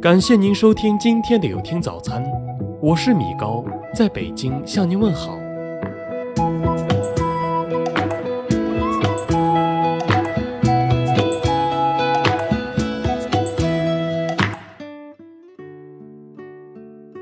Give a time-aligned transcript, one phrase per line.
[0.00, 2.22] 感谢您收听今天的有听早餐，
[2.80, 5.38] 我是米高，在北京向您问好。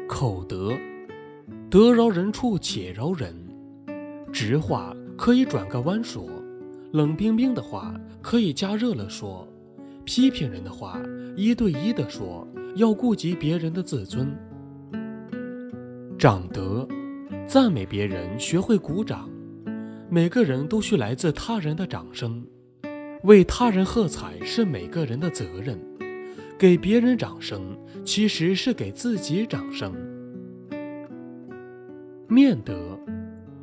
[0.08, 0.72] 口德，
[1.70, 3.32] 得饶人处且饶人。
[4.32, 6.26] 直话可以转个弯说，
[6.92, 9.46] 冷冰冰的话可以加热了说，
[10.04, 11.00] 批评人的话
[11.36, 12.46] 一对一的说。
[12.76, 14.36] 要顾及别人的自尊，
[16.18, 16.86] 长德，
[17.46, 19.30] 赞美别人，学会鼓掌。
[20.10, 22.44] 每个人都需来自他人的掌声，
[23.22, 25.78] 为他人喝彩是每个人的责任。
[26.58, 29.92] 给别人掌声，其实是给自己掌声。
[32.26, 32.98] 面德，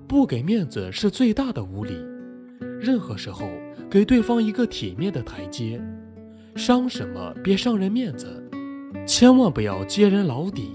[0.08, 1.94] 不给面子是最大的无礼。
[2.80, 3.46] 任何时候，
[3.90, 5.82] 给对方一个体面的台阶。
[6.56, 7.34] 伤什么？
[7.44, 8.42] 别伤人面子。
[9.06, 10.72] 千万不要揭人老底。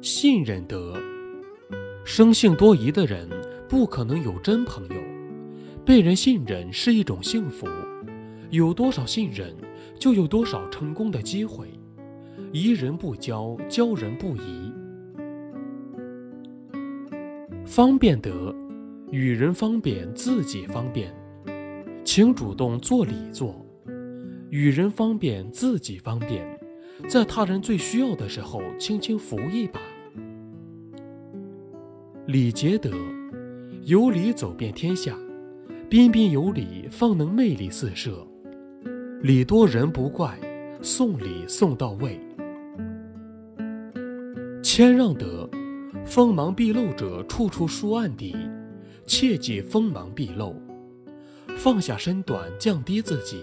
[0.00, 0.96] 信任德，
[2.04, 3.28] 生性多疑的人
[3.68, 4.96] 不可能有真朋友。
[5.84, 7.66] 被人信任是一种幸福，
[8.50, 9.54] 有多少信任，
[9.98, 11.68] 就有多少成功的机会。
[12.52, 14.72] 疑人不交，交人不疑。
[17.66, 18.54] 方便德，
[19.10, 21.14] 与人方便，自己方便，
[22.04, 23.66] 请主动做礼做。
[24.50, 26.44] 与人方便，自己方便，
[27.08, 29.80] 在他人最需要的时候，轻轻扶一把。
[32.26, 32.90] 礼节德，
[33.84, 35.16] 有礼走遍天下，
[35.88, 38.26] 彬彬有礼，方能魅力四射。
[39.22, 40.36] 礼多人不怪，
[40.82, 42.18] 送礼送到位。
[44.62, 45.48] 谦让德，
[46.04, 48.34] 锋芒毕露者，处处输暗底，
[49.06, 50.56] 切忌锋芒毕露，
[51.56, 53.42] 放下身段，降低自己。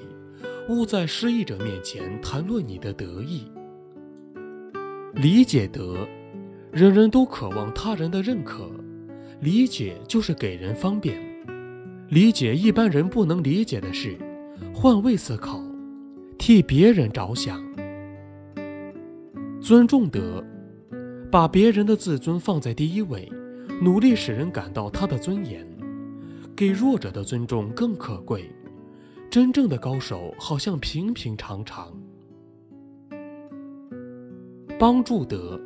[0.70, 3.50] 勿在失意者面前谈论你的得意。
[5.14, 6.06] 理解德，
[6.72, 8.70] 人人都渴望他人的认可，
[9.40, 11.18] 理解就是给人方便，
[12.10, 14.18] 理解一般人不能理解的事，
[14.74, 15.64] 换位思考，
[16.38, 17.66] 替别人着想。
[19.62, 20.44] 尊重德，
[21.32, 23.32] 把别人的自尊放在第一位，
[23.82, 25.66] 努力使人感到他的尊严，
[26.54, 28.52] 给弱者的尊重更可贵。
[29.30, 31.92] 真正的高手好像平平常常。
[34.80, 35.60] 帮助德，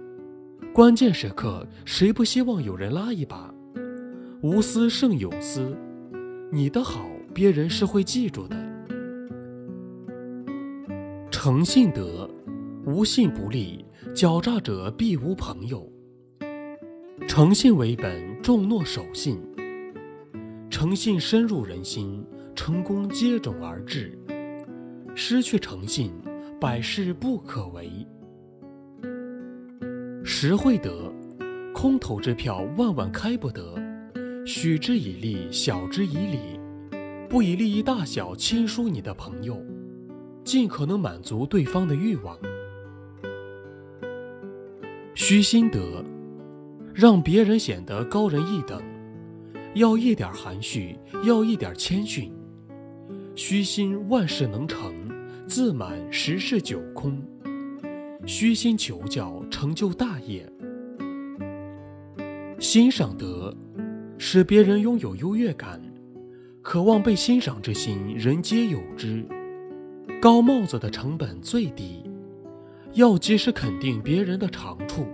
[0.74, 3.54] 关键时刻谁不希望有人拉一把？
[4.42, 5.78] 无私胜有私，
[6.52, 8.56] 你的好别人是会记住的。
[11.30, 12.30] 诚信德，
[12.86, 13.86] 无信不立，
[14.16, 15.88] 狡诈者必无朋友。
[17.28, 19.40] 诚信为本，重诺守信。
[20.70, 22.26] 诚信深入人心。
[22.56, 24.18] 成功接踵而至，
[25.16, 26.12] 失去诚信，
[26.60, 27.90] 百事不可为。
[30.24, 31.12] 实惠德，
[31.74, 33.76] 空头支票万万开不得，
[34.46, 36.60] 许之以利，晓之以理，
[37.28, 39.58] 不以利益大小亲疏你的朋友，
[40.44, 42.38] 尽可能满足对方的欲望。
[45.16, 46.04] 虚心得，
[46.94, 48.82] 让别人显得高人一等，
[49.74, 52.32] 要一点含蓄，要一点谦逊。
[53.44, 54.94] 虚心万事能成，
[55.47, 57.19] 自满十事九空。
[58.24, 60.47] 虚心求教，成就大业。
[62.59, 63.52] 欣赏德，
[64.19, 65.81] 使别人拥有优越感，
[66.62, 69.25] 渴望被欣赏之心，人皆有之。
[70.22, 72.08] 高帽子的成本最低，
[72.94, 75.08] 要及时肯定别人的长处。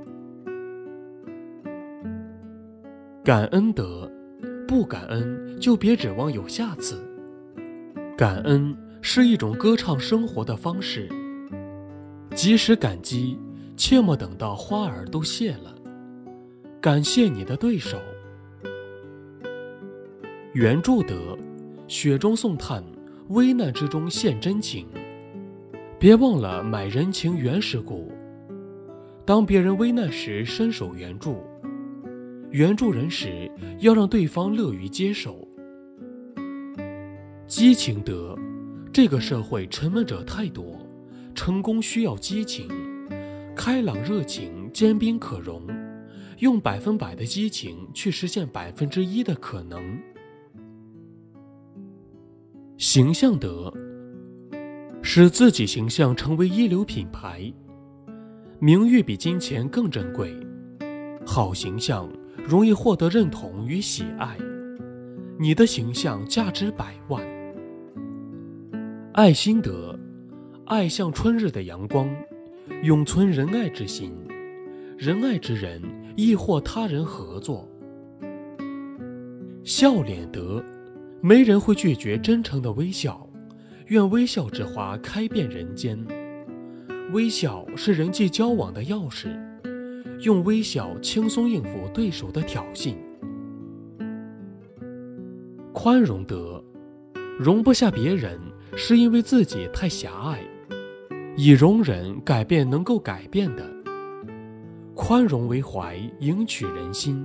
[3.23, 4.11] 感恩德，
[4.67, 7.01] 不感恩就别指望有下次。
[8.17, 11.07] 感恩是一种歌唱生活的方式。
[12.33, 13.37] 及时感激，
[13.75, 15.75] 切莫等到花儿都谢了。
[16.81, 17.99] 感谢你的对手。
[20.53, 21.37] 援助德，
[21.87, 22.83] 雪中送炭，
[23.27, 24.87] 危难之中献真情。
[25.99, 28.11] 别忘了买人情原始股。
[29.27, 31.43] 当别人危难时，伸手援助。
[32.49, 35.46] 援助人时，要让对方乐于接受。
[37.47, 38.37] 激情德，
[38.91, 40.77] 这个社会沉闷者太多，
[41.33, 42.67] 成功需要激情，
[43.55, 45.65] 开朗热情，坚冰可融，
[46.39, 49.97] 用百分百的激情去实现百分之一的可能。
[52.77, 53.73] 形象德，
[55.01, 57.49] 使自己形象成为一流品牌，
[58.59, 60.35] 名誉比金钱更珍贵，
[61.25, 62.11] 好形象
[62.45, 64.37] 容易获得认同与喜爱，
[65.39, 67.36] 你的形象价值百万。
[69.17, 69.97] 爱心德，
[70.65, 72.07] 爱像春日的阳光，
[72.83, 74.13] 永存仁爱之心。
[74.95, 75.81] 仁爱之人
[76.15, 77.67] 亦或他人合作。
[79.63, 80.63] 笑脸德，
[81.19, 83.27] 没人会拒绝真诚的微笑。
[83.87, 85.97] 愿微笑之花开遍人间。
[87.11, 89.35] 微笑是人际交往的钥匙，
[90.19, 92.93] 用微笑轻松应付对手的挑衅。
[95.73, 96.63] 宽容德，
[97.39, 98.39] 容不下别人，
[98.75, 100.39] 是因为自己太狭隘。
[101.35, 103.63] 以容忍改变能够改变的，
[104.95, 107.23] 宽容为怀，迎取人心，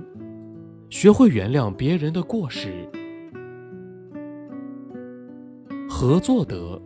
[0.89, 2.87] 学会原谅别人的过失。
[5.89, 6.79] 合作德，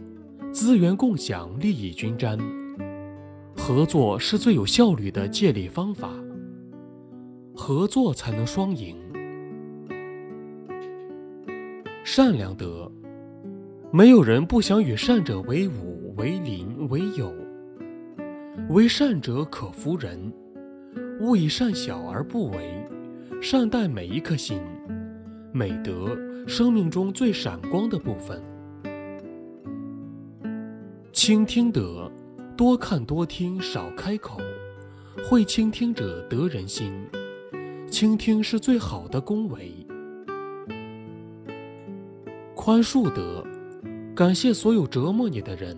[0.54, 2.40] 资源共享，利益均沾。
[3.58, 6.10] 合作是最有效率的借力方法。
[7.54, 8.96] 合作才能双赢。
[12.06, 12.90] 善良德，
[13.92, 17.34] 没有人不想与善者为伍、为邻、为友。
[18.70, 20.32] 为善者可服人，
[21.22, 22.86] 勿以善小而不为，
[23.42, 24.62] 善待每一颗心。
[25.54, 28.44] 美德，生命中最闪光的部分。
[31.14, 32.12] 倾听德。
[32.58, 34.42] 多看多听，少开口。
[35.30, 36.92] 会倾听者得人心，
[37.88, 39.72] 倾听是最好的恭维。
[42.56, 43.46] 宽恕德，
[44.18, 45.78] 感谢所有折磨你的人。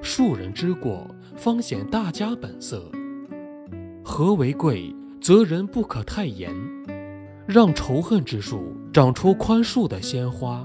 [0.00, 2.88] 恕人之过，方显大家本色。
[4.04, 6.54] 和为贵，则人不可太严，
[7.48, 10.64] 让仇恨之树长出宽恕的鲜花。